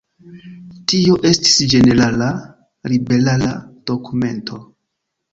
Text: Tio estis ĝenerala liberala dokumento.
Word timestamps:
Tio 0.91 1.17
estis 1.31 1.51
ĝenerala 1.73 2.29
liberala 2.93 3.51
dokumento. 3.91 4.59